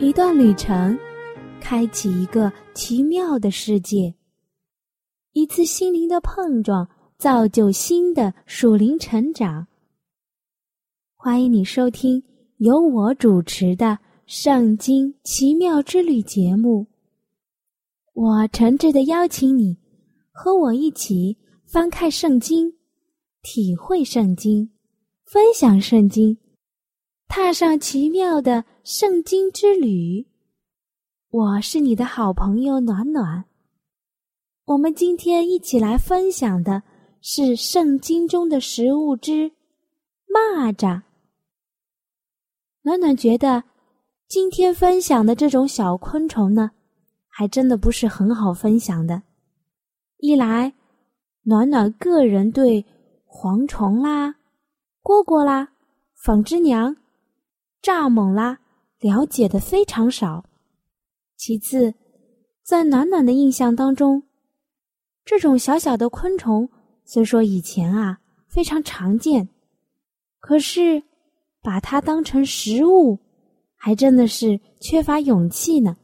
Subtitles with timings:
[0.00, 0.98] 一段旅程，
[1.60, 4.14] 开启一个奇妙的世界。
[5.32, 9.66] 一次心灵的碰撞，造就新的属灵成长。
[11.16, 12.22] 欢迎你收听
[12.56, 13.86] 由我主持的
[14.24, 16.86] 《圣经奇妙之旅》节目。
[18.14, 19.76] 我诚挚的邀请你
[20.32, 22.72] 和我一起翻开圣经。
[23.42, 24.70] 体会圣经，
[25.26, 26.38] 分享圣经，
[27.28, 30.26] 踏上奇妙的圣经之旅。
[31.30, 33.44] 我是你的好朋友暖暖。
[34.64, 36.82] 我们今天一起来分享的
[37.20, 39.52] 是圣经中的食物之
[40.26, 41.02] 蚂蚱。
[42.82, 43.62] 暖暖觉得
[44.26, 46.70] 今天分享的这种小昆虫呢，
[47.28, 49.22] 还真的不是很好分享的。
[50.16, 50.72] 一来，
[51.42, 52.84] 暖暖个人对。
[53.32, 54.34] 蝗虫啦，
[55.04, 55.68] 蝈蝈啦，
[56.16, 56.96] 纺织娘，
[57.80, 58.58] 蚱蜢啦，
[59.00, 60.44] 了解的非常少。
[61.36, 61.94] 其次，
[62.62, 64.22] 在暖暖的印象当中，
[65.24, 66.68] 这种小小的昆虫
[67.04, 69.48] 虽说以前啊非常常见，
[70.38, 71.02] 可是
[71.62, 73.18] 把它当成食物，
[73.74, 75.96] 还真的是缺乏勇气呢。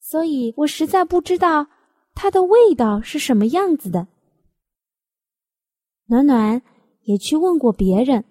[0.00, 1.66] 所以我实在不知道
[2.14, 4.06] 它的味道是什么样子的。
[6.06, 6.62] 暖暖
[7.02, 8.24] 也去问过别人，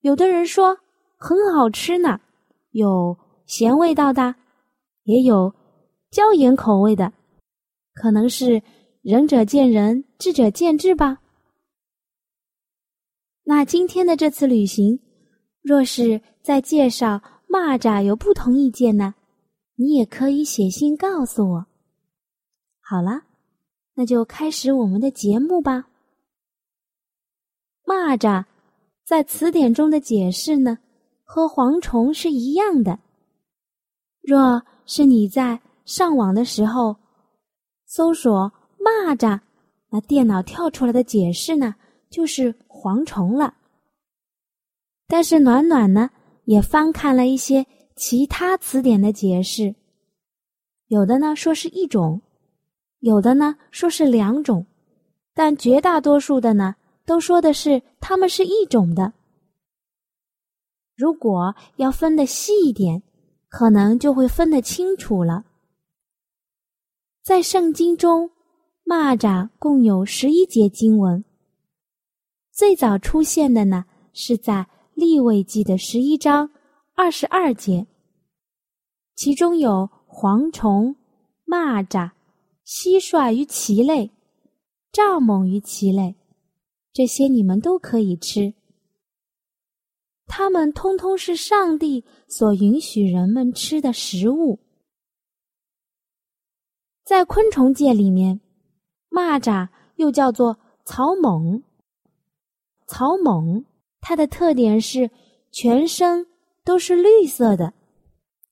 [0.00, 0.78] 有的人说
[1.16, 2.20] 很好吃呢，
[2.72, 4.34] 有咸味道的，
[5.04, 5.54] 也有
[6.10, 7.12] 椒盐口味的，
[7.94, 8.62] 可能是
[9.02, 11.20] 仁者见仁，智者见智吧。
[13.44, 15.00] 那今天的这次旅行，
[15.62, 19.14] 若是在介绍蚂蚱有不同意见呢，
[19.74, 21.66] 你也可以写信告诉我。
[22.80, 23.22] 好了，
[23.94, 25.88] 那就开始我们的节目吧。
[27.84, 28.44] 蚂蚱
[29.04, 30.78] 在词典中的解释呢，
[31.34, 32.98] 和蝗虫是一样的。
[34.20, 36.94] 若是你在上网的时候
[37.86, 39.40] 搜索“蚂蚱”，
[39.88, 41.74] 那电脑跳出来的解释呢，
[42.10, 43.54] 就是蝗虫了。
[45.08, 46.10] 但是暖暖呢，
[46.44, 47.66] 也翻看了一些
[47.96, 49.74] 其他词典的解释，
[50.88, 52.20] 有的呢说是一种，
[52.98, 54.66] 有的呢说是两种，
[55.32, 56.74] 但绝大多数的呢。
[57.06, 59.14] 都说的是它们是一种的。
[60.96, 63.02] 如果要分的细一点，
[63.48, 65.44] 可能就会分得清楚了。
[67.22, 68.30] 在圣经中，
[68.84, 71.24] 蚂蚱共有十一节经文。
[72.52, 76.50] 最早出现的呢，是在立位记的十一章
[76.94, 77.86] 二十二节，
[79.14, 80.94] 其中有蝗虫、
[81.46, 82.10] 蚂蚱、
[82.66, 84.10] 蟋蟀与其类、
[84.92, 86.14] 蚱蜢与其类。
[86.92, 88.52] 这些你们都可以吃，
[90.34, 94.60] 它们通通是上帝所允许人们吃的食物。
[97.04, 98.40] 在昆虫界里面，
[99.10, 101.62] 蚂蚱又叫做草蜢。
[102.86, 103.66] 草蜢
[104.00, 105.10] 它的特点是
[105.50, 106.26] 全身
[106.64, 107.74] 都是绿色的，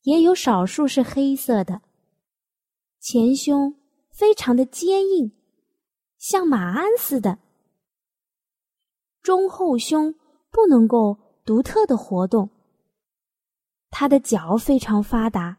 [0.02, 1.80] 也有少数是黑色的。
[3.00, 3.74] 前胸
[4.12, 5.32] 非常的坚硬，
[6.19, 7.38] 像马鞍似的。
[9.22, 10.14] 中后胸
[10.50, 11.19] 不能够
[11.50, 12.49] 独特的活动，
[13.91, 15.59] 它的脚非常发达，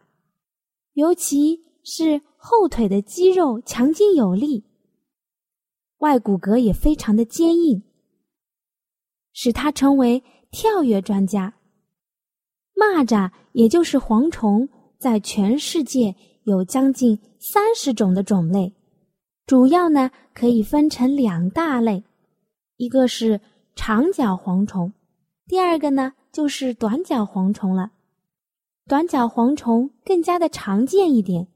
[0.93, 4.63] 尤其是后腿的肌肉强劲有力，
[5.97, 7.83] 外骨骼也非常的坚硬，
[9.33, 11.55] 使它成为跳跃专家。
[12.73, 16.15] 蚂蚱也就是蝗虫，在全世界
[16.45, 18.73] 有将近三十种的种类，
[19.45, 22.01] 主要呢可以分成两大类，
[22.77, 23.41] 一个是。
[23.73, 24.91] 长脚蝗虫，
[25.51, 27.91] 第二个呢就是短脚蝗虫了。
[28.87, 31.49] 短脚蝗虫更加的常见一点。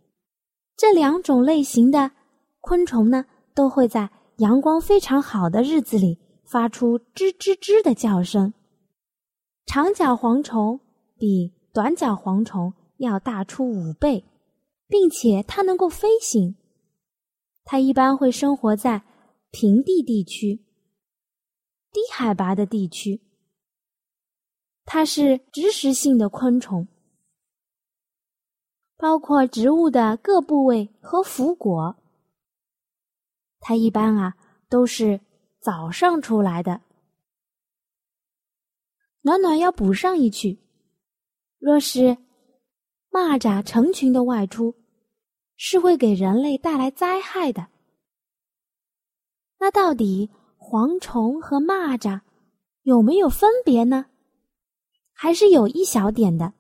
[0.76, 2.12] 这两种类型的
[2.60, 8.54] 昆虫呢，都会在阳光非常好的日子里发出吱吱吱的叫声。
[9.66, 10.82] 长脚蝗虫
[11.18, 14.26] 比短脚蝗虫要大出五倍，
[14.90, 16.58] 并且它能够飞行。
[17.64, 19.04] 它一般会生活在
[19.52, 20.66] 平地地区。
[21.94, 23.22] 低海拔的地区，
[24.86, 26.88] 它是植食性的昆虫。
[28.98, 31.98] 包括植物的各部位和腐果。
[33.60, 34.36] 它一般啊
[34.70, 35.20] 都是
[35.60, 36.82] 早上出来的。
[39.22, 40.60] 暖暖要补上一句：
[41.58, 42.18] 若是
[43.12, 44.76] 蚂蚱成群的外出，
[45.58, 47.68] 是会给人类带来灾害的。
[49.58, 50.30] 那到底
[50.60, 52.22] 蝗虫和蚂蚱
[52.84, 54.06] 有没有分别呢？
[55.18, 56.54] 还是有一小点的，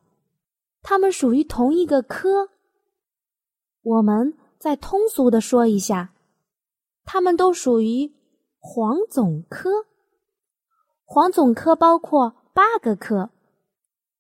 [0.81, 2.49] 它们属于同一个科。
[3.83, 6.13] 我们再通俗的说一下，
[7.03, 8.09] 它们都属于
[8.57, 9.85] 黄总科。
[11.03, 13.29] 黄总科包括八个科，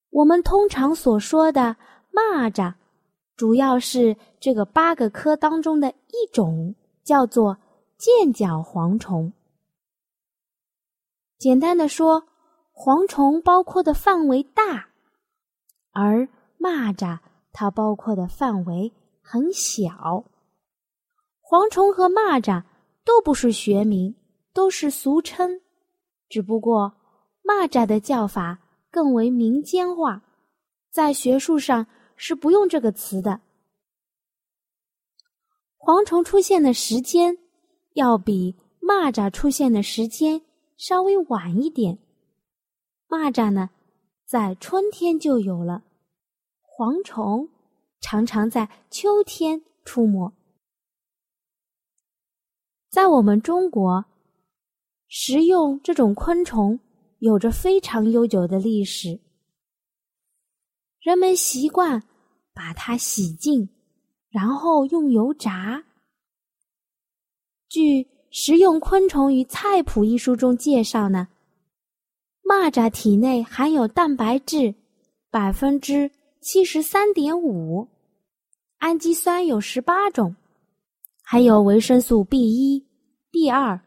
[0.09, 1.77] 我们通常所说的
[2.11, 2.73] 蚂蚱，
[3.37, 7.57] 主要是这个八个科当中的一种，叫做
[7.97, 9.31] 剑角蝗虫。
[11.39, 12.27] 简单的说。
[12.75, 14.89] 蝗虫包括的范围大，
[15.91, 16.27] 而
[16.59, 17.19] 蚂蚱
[17.53, 18.91] 它包括的范围
[19.21, 20.25] 很小。
[21.41, 22.63] 蝗虫和蚂蚱
[23.05, 24.13] 都不是学名，
[24.53, 25.61] 都是俗称，
[26.27, 26.93] 只不过
[27.43, 28.59] 蚂蚱的叫法
[28.91, 30.21] 更为民间化，
[30.91, 31.87] 在学术上
[32.17, 33.39] 是不用这个词的。
[35.77, 37.37] 蝗虫出现的时间
[37.93, 40.41] 要比蚂蚱出现的时间
[40.75, 41.99] 稍微晚一点。
[43.15, 43.69] 蚂蚱呢，
[44.25, 45.83] 在春天就有了；
[46.61, 47.47] 蝗虫
[48.01, 50.33] 常常在秋天出没。
[52.89, 54.03] 在我们中国，
[55.07, 56.77] 食用这种昆虫
[57.19, 59.17] 有着非常悠久的历史。
[60.99, 62.03] 人们习惯
[62.53, 63.69] 把它洗净，
[64.29, 65.85] 然后用油炸。
[67.69, 71.29] 据《食用昆虫与菜谱》一书中介绍呢。
[72.47, 74.75] 蚂蚱体内含有蛋白质
[75.31, 76.11] 百分之
[76.41, 77.87] 七十三点五，
[78.77, 80.35] 氨基酸有十八种，
[81.23, 82.85] 还有维生素 B 一、
[83.31, 83.81] B 二、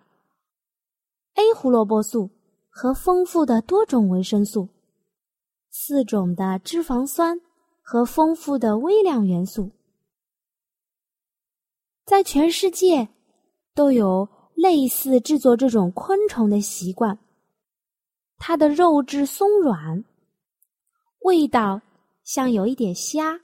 [1.34, 2.30] A 胡萝卜素
[2.68, 4.68] 和丰富的多种维生素，
[5.70, 7.40] 四种的脂肪酸
[7.80, 9.70] 和丰富的微量元素，
[12.04, 13.08] 在全世界
[13.72, 17.16] 都有类似制作这种昆虫的习惯。
[18.38, 20.04] 它的肉质松软，
[21.20, 21.80] 味道
[22.22, 23.38] 像有一点虾。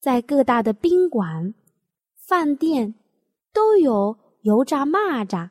[0.00, 1.54] 在各大的宾馆、
[2.26, 2.94] 饭店
[3.52, 5.48] 都有油炸蚂蚱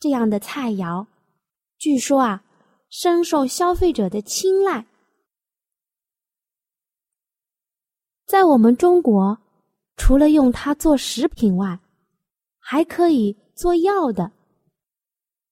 [0.00, 1.06] 这样的菜肴，
[1.78, 2.44] 据说啊，
[2.90, 4.86] 深受消费者的青睐。
[8.26, 9.38] 在我们中国，
[9.96, 11.78] 除了用它做食品外，
[12.58, 14.30] 还可以做药的，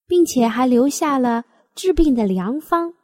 [0.07, 1.45] 并且还留下了。
[1.77, 2.95] 治病的良方，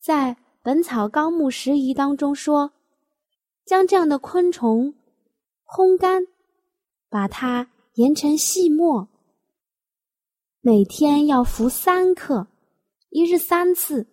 [0.00, 0.30] 在
[0.62, 2.70] 《本草纲目拾遗》当中说，
[3.66, 4.94] 将这样的昆虫
[5.66, 6.22] 烘干，
[7.10, 9.08] 把它研成细末，
[10.60, 12.46] 每天要服三克，
[13.10, 14.06] 一日三次，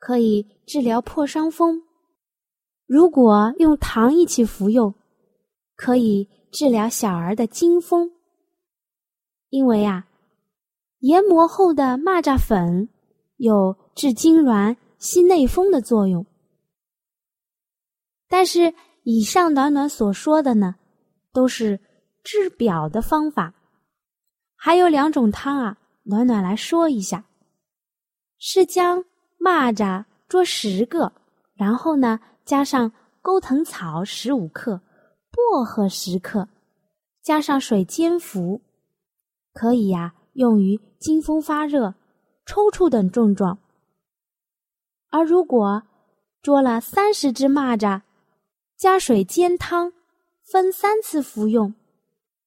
[0.00, 1.80] 可以治疗破伤风。
[2.84, 4.92] 如果用糖一起服用，
[5.76, 8.10] 可以治疗小儿的惊风。
[9.50, 10.08] 因为啊。
[11.00, 12.88] 研磨后的蚂蚱粉
[13.36, 16.26] 有治痉挛、息内风的作用，
[18.28, 20.74] 但是以上暖暖所说的呢，
[21.32, 21.80] 都是
[22.22, 23.54] 治表的方法。
[24.54, 27.24] 还有两种汤啊，暖暖来说一下：
[28.38, 29.02] 是将
[29.38, 31.14] 蚂蚱捉十个，
[31.54, 32.92] 然后呢加上
[33.22, 34.82] 钩藤草十五克、
[35.30, 36.46] 薄荷十克，
[37.22, 38.60] 加上水煎服，
[39.54, 40.14] 可以呀。
[40.32, 41.94] 用于惊风发热、
[42.46, 43.58] 抽搐等症状。
[45.10, 45.82] 而如果
[46.42, 48.02] 捉了三十只蚂蚱，
[48.76, 49.92] 加水煎汤，
[50.44, 51.74] 分三次服用，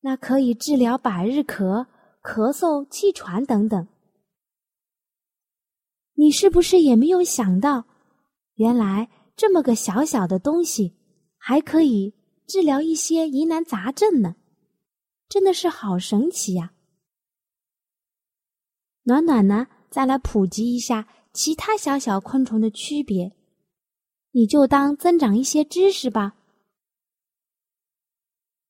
[0.01, 1.85] 那可以治疗百日咳、
[2.23, 3.87] 咳嗽、气喘等等。
[6.15, 7.85] 你是不是也没有想到，
[8.55, 10.95] 原来这么个小小的东西，
[11.37, 12.13] 还可以
[12.47, 14.35] 治疗一些疑难杂症呢？
[15.27, 16.71] 真的是好神奇呀！
[19.03, 23.36] 暖暖呢，再来普及一下其他小小昆虫的区别，
[24.31, 26.36] 你就当增长一些知识吧。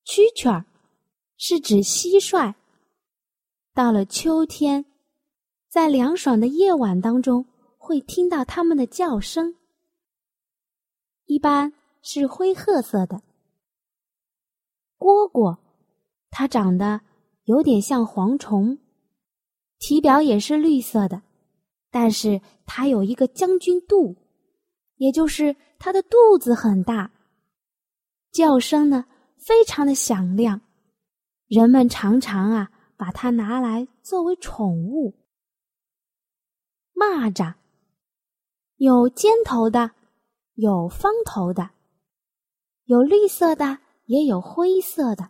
[0.06, 0.66] 蛐蛐儿
[1.38, 2.56] 是指蟋蟀，
[3.74, 4.86] 到了秋天，
[5.70, 7.46] 在凉爽的夜晚当中
[7.78, 9.56] 会听到它们的叫声，
[11.26, 13.22] 一般是灰褐色的。
[14.98, 15.58] 蝈蝈，
[16.32, 17.02] 它长得
[17.44, 18.80] 有点像蝗虫。
[19.86, 21.22] 体表也是绿色的，
[21.92, 24.16] 但是它有一个将军肚，
[24.96, 27.12] 也就是它的肚子很大，
[28.32, 29.04] 叫声呢
[29.46, 30.62] 非常的响亮，
[31.48, 35.14] 人们常常啊把它拿来作为宠物。
[36.96, 37.56] 蚂蚱
[38.78, 39.92] 有尖头的，
[40.54, 41.72] 有方头的，
[42.86, 45.30] 有绿色的，也有灰色的，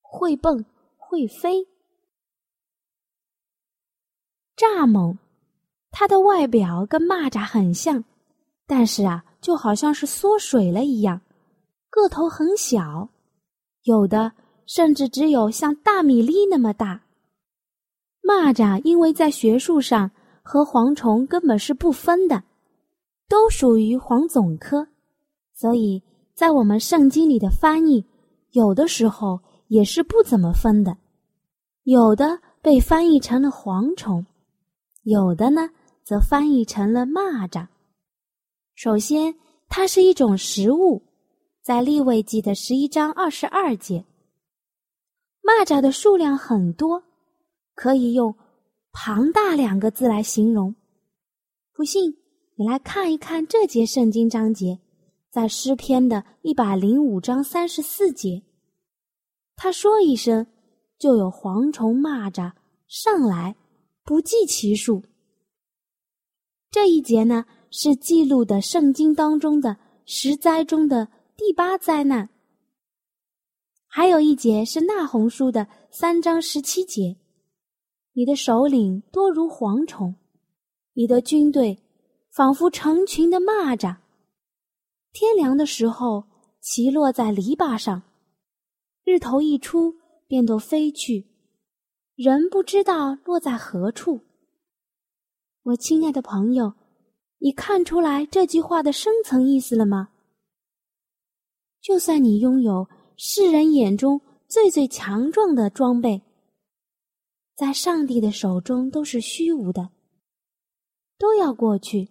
[0.00, 0.64] 会蹦
[0.96, 1.66] 会飞。
[4.60, 5.16] 蚱蜢，
[5.90, 8.04] 它的外表跟蚂蚱很像，
[8.66, 11.22] 但是啊，就好像是缩水了一样，
[11.88, 13.08] 个头很小，
[13.84, 14.32] 有的
[14.66, 17.00] 甚至只有像大米粒那么大。
[18.22, 20.10] 蚂蚱因为在学术上
[20.42, 22.44] 和蝗虫根本是不分的，
[23.30, 24.86] 都属于蝗总科，
[25.54, 26.02] 所以
[26.34, 28.04] 在我们圣经里的翻译，
[28.50, 30.98] 有的时候也是不怎么分的，
[31.84, 34.26] 有的被翻译成了蝗虫。
[35.02, 35.70] 有的呢，
[36.04, 37.68] 则翻译成了蚂蚱。
[38.74, 39.34] 首先，
[39.68, 41.02] 它是一种食物，
[41.62, 44.04] 在立位记的十一章二十二节。
[45.42, 47.02] 蚂蚱的数量很多，
[47.74, 48.34] 可以用
[48.92, 50.74] “庞大”两个字来形容。
[51.72, 52.14] 不信，
[52.56, 54.78] 你来看一看这节圣经章节，
[55.30, 58.42] 在诗篇的一百零五章三十四节，
[59.56, 60.46] 他说一声，
[60.98, 62.52] 就有蝗虫、蚂蚱
[62.86, 63.56] 上来。
[64.10, 65.04] 不计其数。
[66.68, 72.28] 这一节呢，是记录的圣经当中的十灾中的第八灾难。
[73.86, 77.18] 还有一节是那红书的三章十七节，
[78.14, 80.16] 你的首领多如蝗虫，
[80.94, 81.78] 你的军队
[82.32, 83.98] 仿佛成群的蚂蚱。
[85.12, 86.24] 天凉的时候，
[86.60, 88.02] 骑落在篱笆上，
[89.04, 89.94] 日头一出，
[90.26, 91.29] 便都飞去。
[92.22, 94.20] 人不知道落在何处。
[95.62, 96.74] 我亲爱的朋友，
[97.38, 100.10] 你看出来这句话的深层意思了吗？
[101.80, 102.86] 就算你拥有
[103.16, 106.20] 世人眼中最最强壮的装备，
[107.54, 109.88] 在上帝的手中都是虚无的，
[111.16, 112.10] 都要过去。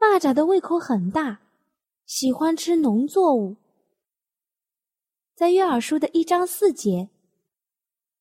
[0.00, 1.40] 蚂蚱的胃口很大，
[2.04, 3.54] 喜欢吃农作物。
[5.36, 7.10] 在约尔书的一章四节。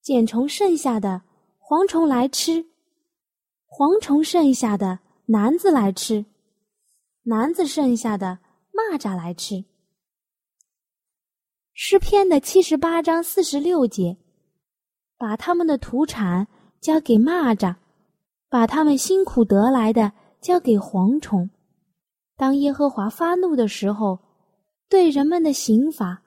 [0.05, 1.23] 茧虫剩下的
[1.59, 2.63] 蝗虫来吃，
[3.67, 6.23] 蝗虫剩下的男子来吃，
[7.23, 8.37] 男子剩下的
[8.71, 9.65] 蚂蚱来吃。
[11.73, 14.15] 诗篇的七十八章四十六节，
[15.17, 16.47] 把他们的土产
[16.79, 17.75] 交给蚂蚱，
[18.47, 21.49] 把他们辛苦得来的交给蝗虫。
[22.37, 24.19] 当耶和华发怒的时候，
[24.87, 26.21] 对人们的刑罚，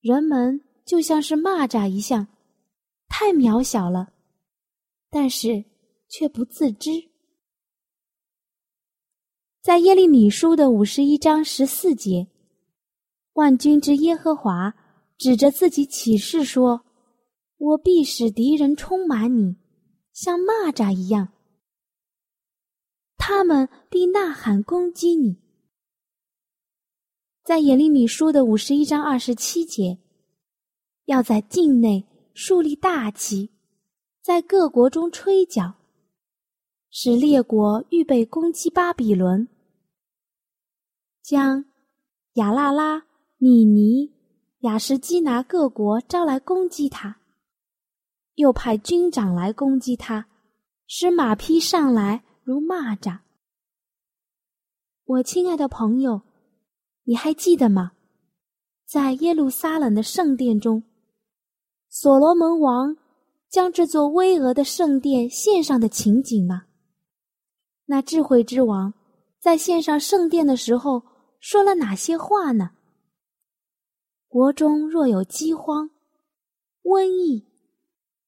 [0.00, 2.26] 人们就像是蚂蚱一样。
[3.24, 4.12] 太渺小了，
[5.08, 5.64] 但是
[6.08, 6.90] 却不自知。
[9.60, 12.26] 在耶利米书的五十一章十四节，
[13.34, 14.74] 万军之耶和华
[15.16, 16.84] 指着自己起誓说
[17.58, 19.54] ：“我必使敌人充满你，
[20.12, 21.32] 像蚂蚱一样，
[23.16, 25.36] 他们必呐喊攻击你。”
[27.46, 30.00] 在耶利米书的五十一章二十七节，
[31.04, 32.08] 要在境内。
[32.34, 33.50] 树立大旗，
[34.22, 35.74] 在各国中吹角，
[36.90, 39.46] 使列国预备攻击巴比伦，
[41.22, 41.66] 将
[42.34, 44.10] 亚拉拉、米尼、
[44.60, 47.20] 雅什基拿各国招来攻击他，
[48.36, 50.26] 又派军长来攻击他，
[50.86, 53.18] 使马匹上来如蚂蚱。
[55.04, 56.22] 我亲爱的朋友，
[57.04, 57.92] 你还记得吗？
[58.86, 60.82] 在耶路撒冷的圣殿中。
[61.94, 62.96] 所罗门王
[63.50, 66.64] 将这座巍峨的圣殿献上的情景吗？
[67.84, 68.94] 那智慧之王
[69.38, 71.02] 在献上圣殿的时候
[71.38, 72.70] 说了哪些话呢？
[74.26, 75.90] 国中若有饥荒、
[76.82, 77.46] 瘟疫、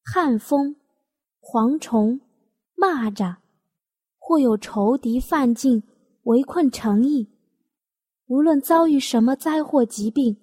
[0.03, 0.77] 旱风、
[1.41, 2.21] 蝗虫、
[2.77, 3.37] 蚂蚱，
[4.19, 5.83] 或有仇敌犯境
[6.25, 7.31] 围困城邑，
[8.27, 10.37] 无论遭遇什么灾祸疾病，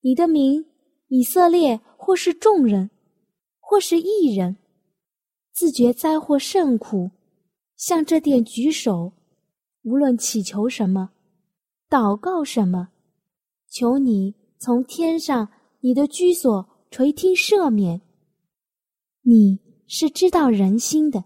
[0.00, 0.66] 你的名。
[1.08, 2.88] 以色列或是众人，
[3.58, 4.56] 或是异人，
[5.52, 7.10] 自觉灾祸甚苦，
[7.76, 9.12] 向这殿举手，
[9.82, 11.10] 无论祈求什么，
[11.90, 12.90] 祷告什么，
[13.68, 15.48] 求你从天上
[15.80, 18.00] 你的居所垂听赦免。
[19.22, 19.58] 你
[19.88, 21.24] 是知道人心的，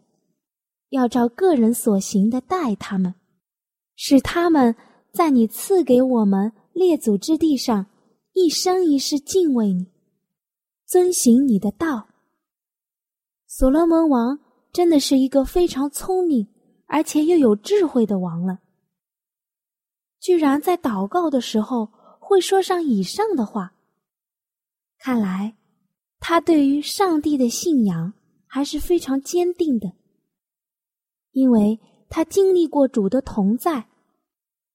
[0.88, 3.14] 要照个人所行的待他们，
[3.96, 4.74] 使他们
[5.12, 7.84] 在你赐给我们列祖之地上。
[8.32, 9.86] 一生一世敬畏你，
[10.90, 12.08] 遵行你的道。
[13.46, 14.40] 所罗门王
[14.72, 16.48] 真的是一个非常聪明
[16.86, 18.58] 而且又有智慧的王了，
[20.18, 23.72] 居然在祷告的时候会说上以上的话。
[24.98, 25.56] 看来，
[26.18, 28.12] 他对于上帝的信仰
[28.48, 29.92] 还是非常坚定的，
[31.30, 31.78] 因为
[32.08, 33.86] 他经历过主的同在，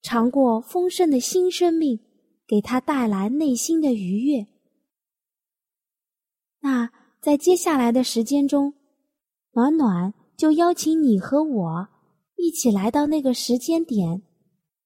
[0.00, 2.00] 尝过丰盛的新生命，
[2.46, 4.46] 给他带来内心的愉悦。
[6.66, 8.74] 那在接下来的时间中，
[9.52, 11.88] 暖暖就邀请你和我。
[12.34, 14.20] 一起来到那个时间点，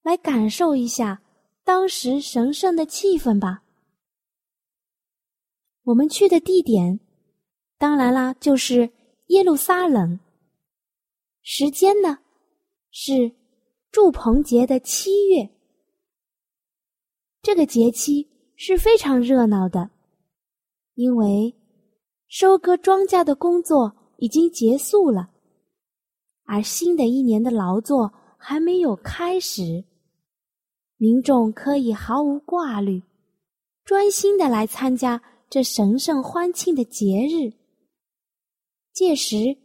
[0.02, 1.22] 来感受一下
[1.64, 3.62] 当时神圣的气氛吧。
[5.84, 7.00] 我们去的地点，
[7.78, 8.90] 当然啦，就是
[9.28, 10.20] 耶路撒冷。
[11.40, 12.18] 时间呢，
[12.90, 13.32] 是
[13.90, 15.48] 祝棚节的七月。
[17.40, 19.90] 这个节期是非常热闹的，
[20.94, 21.56] 因为
[22.30, 25.30] 收割庄稼的工作已经结束了。
[26.44, 29.84] 而新的一年的劳作还没有开始，
[30.96, 33.02] 民众可以毫无挂虑，
[33.84, 35.20] 专心的来参加
[35.50, 37.52] 这神圣欢庆的节日。
[38.92, 39.58] 届时，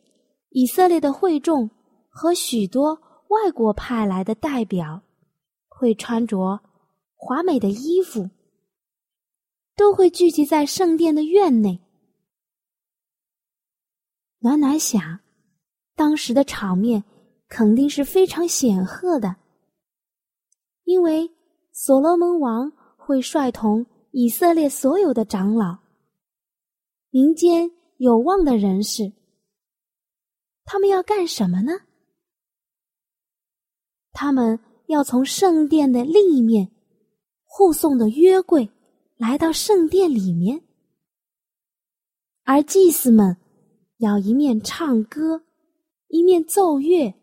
[0.50, 1.70] 以色列的会众
[2.10, 5.04] 和许多外国派来的代表，
[5.68, 6.60] 会穿着
[7.16, 8.28] 华美的衣服，
[9.76, 11.85] 都会聚集在圣殿的院内。
[14.46, 15.22] 暖暖想。
[15.96, 17.04] 当时的场面
[17.48, 19.38] 肯定是非常显赫的，
[20.84, 21.32] 因为
[21.72, 25.80] 所罗门王会率同以色列所有的长老、
[27.10, 29.12] 民间有望的人士，
[30.64, 31.72] 他们要干什么呢？
[34.12, 36.72] 他们要从圣殿的另一面
[37.46, 38.70] 护送的约柜
[39.18, 40.62] 来到圣殿里面，
[42.44, 43.36] 而祭司们
[43.98, 45.44] 要一面唱歌。
[46.08, 47.14] 一面奏乐，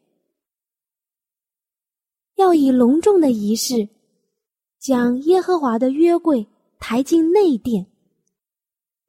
[2.34, 3.88] 要以隆重的仪式，
[4.78, 6.46] 将耶和华的约柜
[6.78, 7.86] 抬进内殿。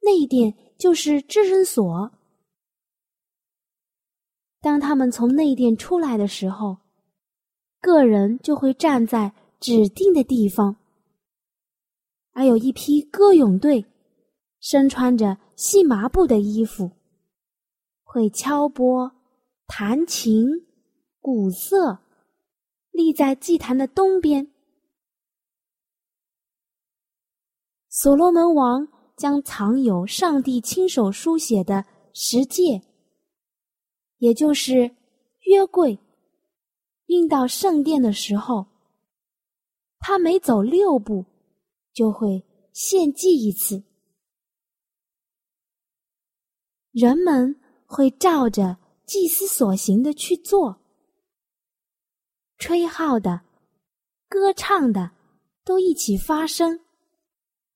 [0.00, 2.10] 内殿就是至圣所。
[4.60, 6.78] 当他们从内殿出来的时候，
[7.80, 10.76] 个人就会站在指定的地方，
[12.32, 13.84] 还有一批歌咏队，
[14.60, 16.90] 身穿着细麻布的衣服，
[18.14, 19.10] 会敲拨。
[19.66, 20.46] 弹琴、
[21.20, 21.98] 鼓瑟，
[22.92, 24.52] 立在祭坛的东边。
[27.88, 32.80] 所罗门王将藏有上帝亲手书写的十诫，
[34.18, 34.94] 也就是
[35.46, 35.98] 约柜，
[37.06, 38.64] 运到圣殿的时候，
[39.98, 41.24] 他每走六步，
[41.92, 43.82] 就会献祭一次。
[46.92, 47.58] 人们
[47.94, 48.76] 会照着。
[49.06, 50.80] 祭司所行的去做，
[52.56, 53.42] 吹号的、
[54.30, 55.10] 歌唱的，
[55.62, 56.80] 都一起发声，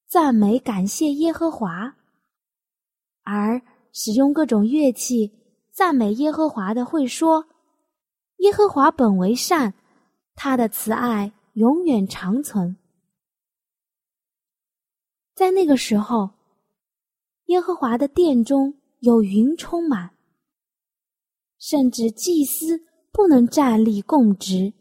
[0.06, 1.68] 赞美感谢耶和华；
[3.24, 3.60] 而
[3.92, 5.30] 使用各种乐器
[5.70, 7.46] 赞美耶和华的，会说
[8.40, 9.74] ：“耶和华本为善，
[10.34, 12.74] 他的慈爱永远长存。”
[15.36, 16.30] 在那个时候，
[17.48, 20.10] 耶和华的殿中有云充满。
[21.58, 22.80] 甚至祭司
[23.10, 24.72] 不能站立供职，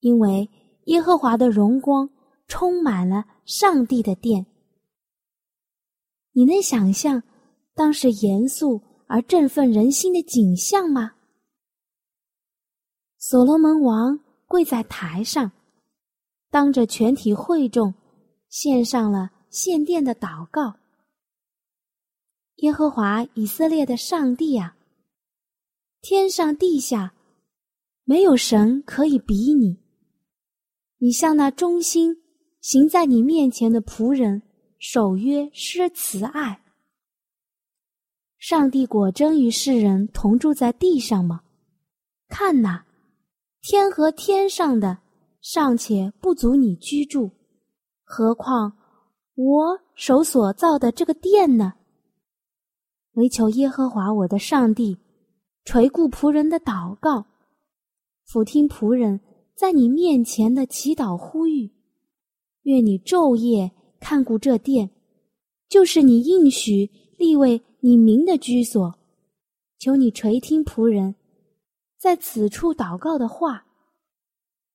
[0.00, 0.48] 因为
[0.86, 2.08] 耶和华的荣光
[2.46, 4.46] 充满了上帝的殿。
[6.32, 7.22] 你能想象
[7.74, 11.12] 当时严肃而振奋人心的景象吗？
[13.18, 15.52] 所罗门王跪在台上，
[16.50, 17.92] 当着全体会众，
[18.48, 20.76] 献上了献殿的祷告
[22.60, 24.76] ：“耶和华以色列的上帝啊！”
[26.02, 27.14] 天上地下，
[28.04, 29.78] 没有神可以比拟。
[30.98, 32.16] 你向那忠心
[32.60, 34.42] 行在你面前的仆人
[34.78, 36.62] 守约施慈爱。
[38.38, 41.42] 上帝果真与世人同住在地上吗？
[42.28, 42.86] 看哪，
[43.60, 44.98] 天和天上的
[45.42, 47.30] 尚且不足你居住，
[48.04, 48.76] 何况
[49.34, 51.74] 我手所造的这个殿呢？
[53.14, 54.98] 唯求耶和华我的上帝。
[55.64, 57.26] 垂顾仆人的祷告，
[58.24, 59.20] 俯听仆人
[59.54, 61.70] 在你面前的祈祷呼吁，
[62.62, 63.70] 愿你昼夜
[64.00, 64.90] 看顾这殿，
[65.68, 68.98] 就是你应许立为你名的居所。
[69.78, 71.14] 求你垂听仆人
[71.98, 73.66] 在此处祷告的话，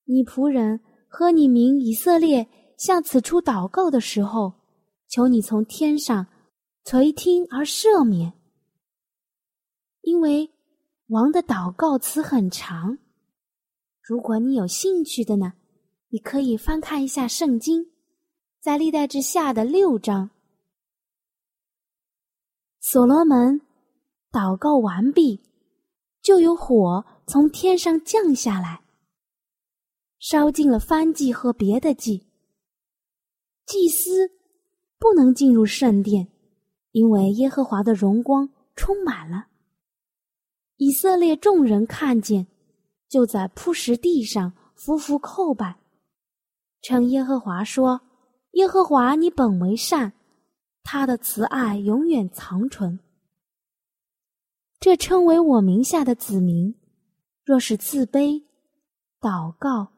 [0.05, 4.53] 你仆人和你名以色列向此处祷告的时候，
[5.09, 6.27] 求你从天上
[6.85, 8.31] 垂听而赦免，
[10.01, 10.49] 因为。
[11.09, 12.97] 王的祷告词很长，
[14.01, 15.53] 如果你有兴趣的呢，
[16.09, 17.91] 你可以翻看一下圣经，
[18.59, 20.31] 在历代之下的六章。
[22.79, 23.61] 所罗门
[24.31, 25.39] 祷告完毕，
[26.23, 28.81] 就有火从天上降下来，
[30.17, 32.25] 烧尽了燔祭和别的祭。
[33.67, 34.31] 祭司
[34.97, 36.27] 不能进入圣殿，
[36.95, 39.47] 因为耶和华的荣光充满了。
[40.77, 42.47] 以色列众人看见，
[43.09, 45.75] 就在铺石地上匍匐叩拜，
[46.81, 47.99] 称耶和华说
[48.55, 50.13] ：“耶和华，你本为善，
[50.83, 52.97] 他的慈爱永远长存。
[54.79, 56.75] 这称为我名下的子民，
[57.43, 58.41] 若是自卑、
[59.19, 59.89] 祷告、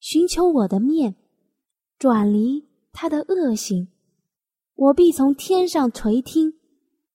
[0.00, 1.14] 寻求我的面，
[1.96, 3.86] 转离。”他的恶行，
[4.80, 6.54] 我必从天上垂听，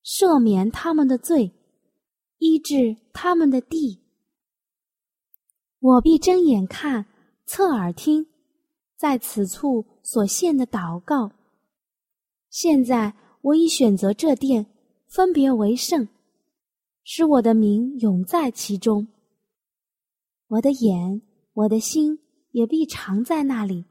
[0.04, 1.50] 赦免他们的罪，
[2.38, 4.04] 医治他们的地。
[5.80, 7.06] 我必睁眼看，
[7.44, 8.24] 侧耳听，
[8.96, 11.32] 在此处所献的祷告。
[12.50, 14.64] 现在我已选择这殿，
[15.08, 16.06] 分别为圣，
[17.02, 19.08] 使我的名永在其中。
[20.46, 21.20] 我的眼，
[21.52, 22.16] 我的心
[22.52, 23.84] 也必常在那里。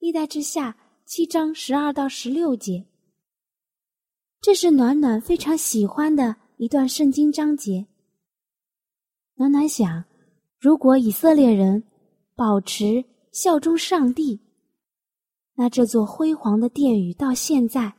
[0.00, 0.76] 历代之下
[1.08, 2.84] 七章十二到十六节，
[4.42, 7.86] 这是暖暖非常喜欢的一段圣经章节。
[9.36, 10.04] 暖暖想，
[10.58, 11.82] 如果以色列人
[12.36, 14.38] 保持效忠上帝，
[15.54, 17.94] 那这座辉煌的殿宇到现在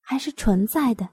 [0.00, 1.10] 还是存在的。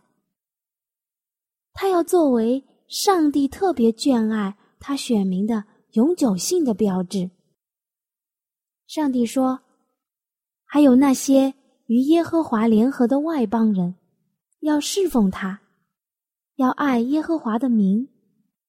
[1.73, 7.31] 它要作为上帝特别眷爱他选民的永久性的标志。
[8.85, 9.59] 上帝说。
[10.73, 11.53] 还有那些
[11.87, 13.93] 与耶和华联合的外邦人，
[14.61, 15.59] 要侍奉他，
[16.55, 18.07] 要爱耶和华的名，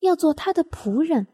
[0.00, 1.28] 要做他的仆人，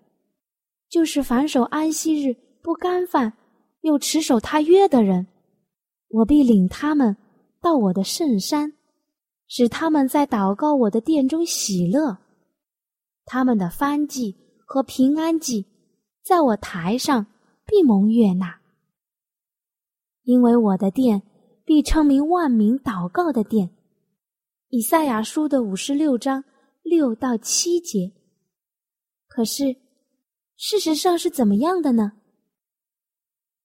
[0.91, 3.33] 就是反守安息日不干饭，
[3.81, 5.27] 又持守他约的人，
[6.09, 7.17] 我必领他们
[7.63, 8.75] 到我的圣山，
[9.47, 12.19] 使他们在祷告我的殿中喜乐，
[13.25, 15.65] 他们的翻祭和平安祭，
[16.23, 17.25] 在我台上
[17.65, 18.61] 必蒙悦纳。
[20.29, 21.23] 因为我的殿
[21.65, 23.71] 必称名万民祷告的殿，
[24.69, 26.45] 以赛亚书的五十六章
[26.83, 28.13] 六到七节。
[29.27, 29.75] 可是，
[30.55, 32.13] 事实上是怎么样的呢？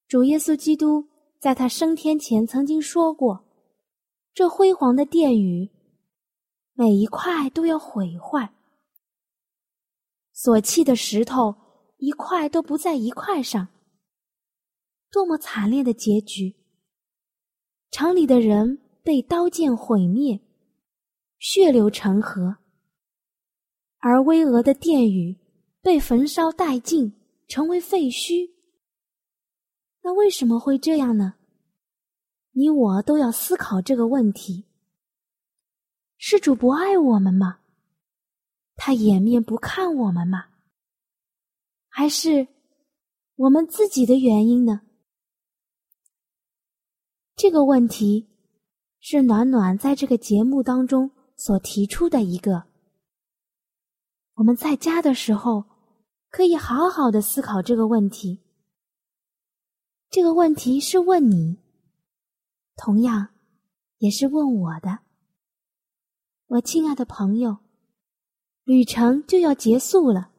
[0.08, 3.43] 主耶稣基督在他升天前曾经说过
[4.34, 5.69] ：“这辉煌的殿宇，
[6.76, 8.54] 每一块都要毁坏，
[10.32, 11.54] 所砌的石头
[11.97, 13.67] 一块都不在一块上。”
[15.13, 16.56] 多么惨烈的结局！
[17.91, 20.39] 城里的人被刀剑毁灭，
[21.38, 22.56] 血流成河；
[23.99, 25.38] 而巍峨的殿宇
[25.84, 27.13] 被焚烧殆尽，
[27.47, 28.49] 成为废墟。
[30.02, 31.36] 那为什么会这样呢？
[32.54, 34.65] 你我都要思考这个问题：
[36.17, 37.60] 是主不爱我们吗？
[38.73, 40.45] 他掩面不看我们吗？
[41.88, 42.47] 还是
[43.36, 44.82] 我们自己的原因呢？
[47.44, 48.30] 这个问题
[49.02, 52.64] 是暖暖在这个节目当中所提出的一个。
[54.36, 55.66] 我们在家的时候
[56.30, 58.40] 可以好好的思考这个问题。
[60.10, 61.58] 这个问题是问你，
[62.78, 63.28] 同样
[63.98, 65.00] 也是问我的。
[66.48, 67.58] 我亲爱的朋友，
[68.64, 70.30] 旅程就要结束了。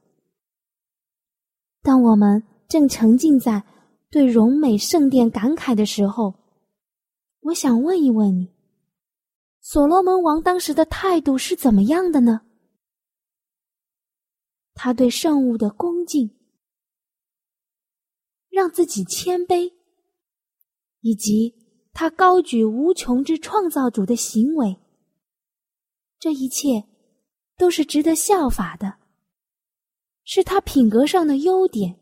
[1.82, 3.62] 当我们正沉浸在
[4.08, 6.42] 对荣美圣殿感慨的时候。
[7.44, 8.54] 我想问一问你，
[9.60, 12.40] 所罗门王当时的态度是怎么样的呢？
[14.72, 16.30] 他对圣物的恭敬，
[18.48, 19.74] 让自己谦卑，
[21.00, 21.54] 以及
[21.92, 24.78] 他高举无穷之创造主的行为，
[26.18, 26.82] 这一切
[27.58, 28.96] 都是值得效法的，
[30.24, 32.00] 是他品格上的优点。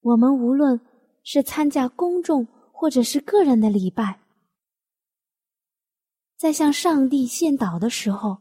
[0.00, 0.80] 我们无论
[1.22, 2.48] 是参加公众，
[2.80, 4.20] 或者是个人的礼拜，
[6.36, 8.38] 在向上帝献祷的时候，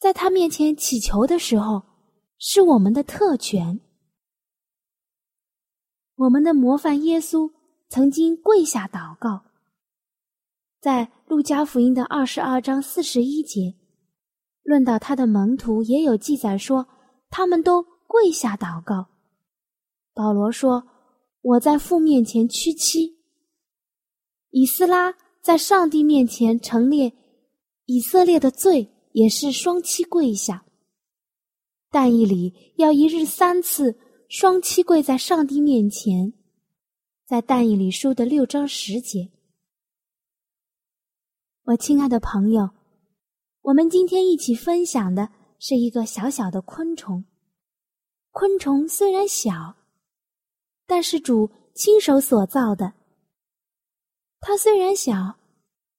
[0.00, 1.84] 在他面前祈求的时候，
[2.38, 3.78] 是我们的特权。
[6.16, 7.52] 我们的模范耶稣
[7.88, 9.44] 曾经跪下祷告，
[10.80, 13.76] 在路加福音的二十二章四十一节，
[14.64, 16.88] 论到他的门徒也有记载说，
[17.30, 19.06] 他们都跪下祷告。
[20.12, 20.97] 保罗说。
[21.48, 23.16] 我在父面前屈膝，
[24.50, 27.10] 以斯拉在上帝面前陈列
[27.86, 30.66] 以色列的罪，也是双膝跪下。
[31.90, 36.34] 但以理要一日三次双膝跪在上帝面前，
[37.24, 39.30] 在但以理书的六章十节。
[41.64, 42.68] 我亲爱的朋友，
[43.62, 47.24] 我们今天一起分享的是一个小小的昆虫。
[48.32, 49.77] 昆虫虽然小，
[50.88, 52.94] 但是主亲手所造的。
[54.40, 55.36] 它虽然小，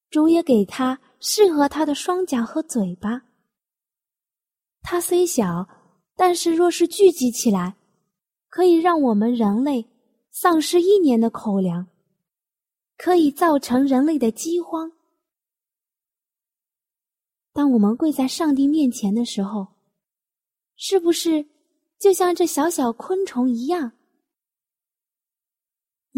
[0.10, 3.22] 主也给它适合它的双脚和嘴巴。
[4.82, 5.70] 它虽小，
[6.16, 7.78] 但是若是聚集起来，
[8.50, 9.88] 可以让我们人类
[10.32, 11.86] 丧失一年的口粮，
[12.98, 14.92] 可以造成人类的饥荒。
[17.54, 19.68] 当我们跪在上帝面前的时候，
[20.76, 21.46] 是不是
[22.00, 23.92] 就像这小小昆虫一样？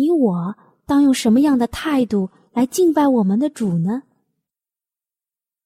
[0.01, 0.55] 你我
[0.87, 4.01] 当用什么样的态度来敬拜我们的主呢？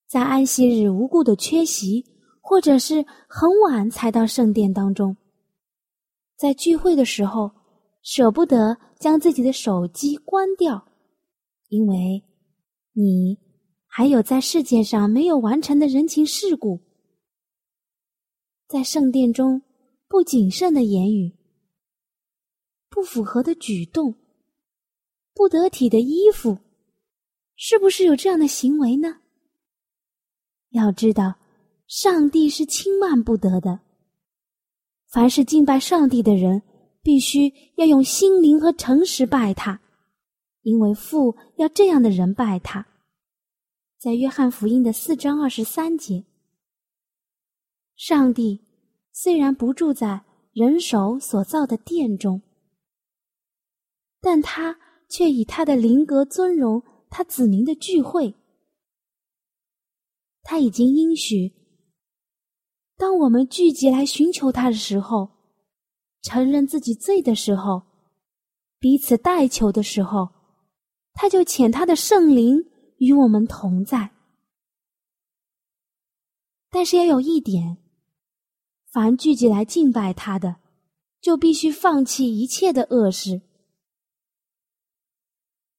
[0.06, 2.04] 在安息日无故的缺席。
[2.48, 5.16] 或者是很晚才到圣殿当中，
[6.36, 7.50] 在聚会的时候
[8.02, 10.86] 舍不得将自己的手机关掉，
[11.66, 12.22] 因为
[12.92, 13.36] 你
[13.88, 16.80] 还有在世界上没有完成的人情世故，
[18.68, 19.60] 在圣殿中
[20.06, 21.36] 不谨慎的言语、
[22.88, 24.14] 不符合的举动、
[25.36, 26.58] 不得体的衣服，
[27.56, 29.18] 是不是有这样的行为呢？
[30.70, 31.34] 要知道。
[31.86, 33.78] 上帝是轻慢不得的。
[35.06, 36.62] 凡是敬拜上帝的人，
[37.00, 39.80] 必须要用心灵和诚实拜他，
[40.62, 42.84] 因为父要这样的人拜他。
[43.98, 46.24] 在约翰福音的四章二十三节，
[47.94, 48.64] 上帝
[49.12, 52.42] 虽然不住在人手所造的殿中，
[54.20, 54.76] 但他
[55.08, 58.34] 却以他的灵格尊荣他子民的聚会。
[60.42, 61.52] 他已经应许。
[62.96, 65.28] 当我们聚集来寻求他的时候，
[66.22, 67.82] 承认自己罪的时候，
[68.78, 70.28] 彼此代求的时候，
[71.12, 72.64] 他就遣他的圣灵
[72.98, 74.12] 与我们同在。
[76.70, 77.78] 但是要有一点，
[78.90, 80.56] 凡聚集来敬拜他的，
[81.20, 83.40] 就必须放弃一切的恶事。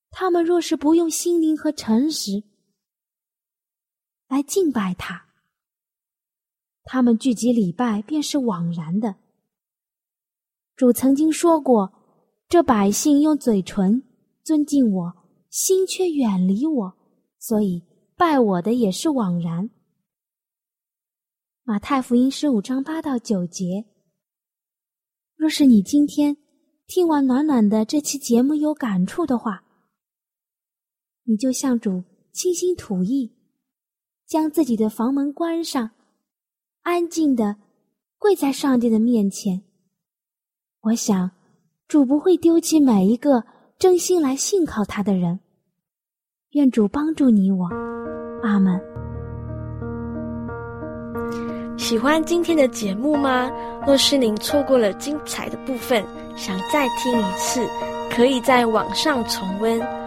[0.10, 2.44] 他们若是不用心灵和诚实
[4.28, 5.28] 来敬拜他，
[6.84, 9.16] 他们聚集礼拜便是枉然的。
[10.76, 11.92] 主曾经说过
[12.50, 14.04] ：“这百姓用嘴唇
[14.44, 15.14] 尊敬我，
[15.50, 16.98] 心却远离我，
[17.40, 17.84] 所以
[18.16, 19.70] 拜我的也是枉然。”
[21.64, 23.86] 马太福音十五章八到九节。
[25.36, 26.38] 若是你今天
[26.88, 29.64] 听完暖暖的这期节目有感触的话，
[31.30, 33.30] 你就向主倾心吐意，
[34.26, 35.92] 将自己的房门关上。
[36.84, 37.58] 安静的
[38.18, 39.62] 跪在上帝的面前，
[40.80, 41.30] 我想
[41.86, 43.44] 主不会丢弃每一个
[43.78, 45.38] 真心来信靠他的人。
[46.52, 47.68] 愿主帮助你我，
[48.42, 48.80] 阿门。
[51.78, 53.52] 喜欢今天的节目吗？
[53.86, 56.02] 若是您错过了精彩的部分，
[56.38, 57.68] 想再听一次，
[58.10, 60.07] 可以在网上重温。